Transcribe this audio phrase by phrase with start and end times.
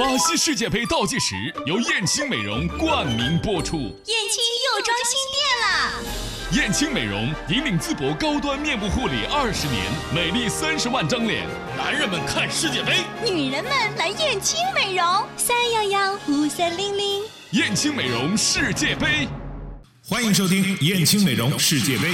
[0.00, 1.34] 巴西世界杯倒计时
[1.66, 3.76] 由燕青美容冠名播出。
[3.76, 6.62] 燕青又装新店了。
[6.62, 9.84] 燕青美容引领淄博高端面部护理二十年，
[10.14, 11.46] 美丽三十万张脸。
[11.76, 15.04] 男人们看世界杯，女人们来燕青美容。
[15.36, 17.22] 三幺幺五三零零。
[17.50, 19.28] 燕青美容世界杯，
[20.08, 22.04] 欢迎收听燕青美容世界杯。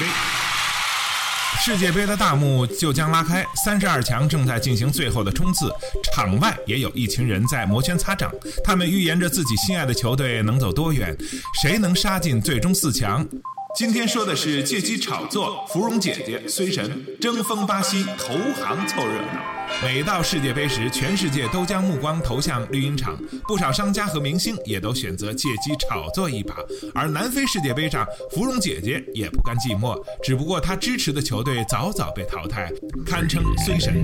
[1.64, 5.70] 世界杯的大幕就将拉开，三十二强正在进行最后的冲刺。
[6.14, 11.16] 场外也有一群人在摩拳擦掌，他们预言着自己心爱的球队能走多远，
[11.60, 13.26] 谁能杀进最终四强。
[13.74, 19.65] 今天说的是借机炒作，芙蓉姐姐孙神争锋巴西，投行凑热闹。
[19.82, 23.16] 每到世界杯时，全世界都将目光投向绿茵场，
[23.46, 26.56] 不少商家和明星也都选择借机炒作一把。
[26.94, 32.72] 而南非世界杯上，芙蓉姐姐也不甘寂寞，只不过她支持的球队早早被淘汰，
[33.06, 34.02] 堪称衰神。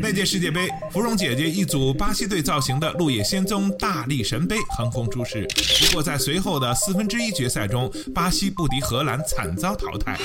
[0.00, 5.46] 那届世界杯，芙蓉姐姐一组巴西队造型的路野仙踪大力神杯横空出世，
[5.80, 10.18] 不过在随后的四分之一决赛中，巴西不敌荷兰，惨遭淘汰。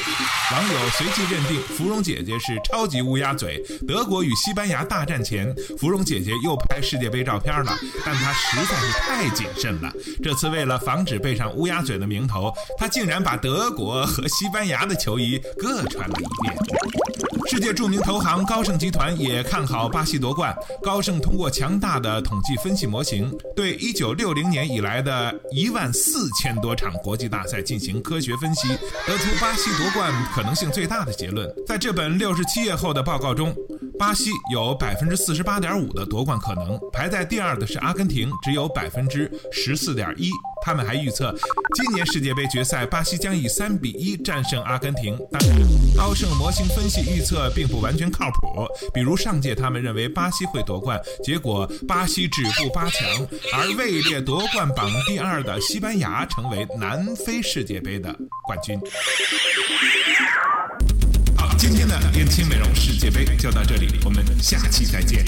[0.52, 3.62] 网友随即认定芙蓉姐姐是超级乌鸦嘴。
[3.88, 7.74] 德国与西班牙大战前，芙蓉姐姐又拍世界杯照片了，
[8.06, 9.90] 但她实在是太谨慎了。
[10.22, 16.54] 这次为了防止背上乌鸦嘴的名头，她竟然把德国和西班牙的球衣各穿了一遍。
[17.50, 20.54] 世界著名投行高盛集团也看好巴西夺冠。
[20.82, 28.68] 高盛通过强大的统计分析模型，对1960年以来的一万四千多场国际大赛进行科学分析，
[29.08, 31.50] 得出巴西夺冠可能性最大的结论。
[31.66, 33.56] 在这本六十七页厚的报告中，
[33.98, 40.30] 巴西有百分之四十八点五的夺冠可能，排在第二的是阿根廷，只有百分之十四点一。
[40.66, 41.36] 他们还预测，
[41.76, 45.18] 今年世界杯决赛巴西将以三比一战胜阿根廷。
[45.32, 45.42] 但
[45.96, 53.08] 高盛模型分析预测并不完全靠谱，比如上届他们认为巴西会夺冠，结果巴西止步八强，
[53.54, 58.80] 而位列夺冠榜第二的西班牙成为南非世界杯的冠军。
[62.34, 65.24] 轻，美容世界杯就到这里，我们下期再见。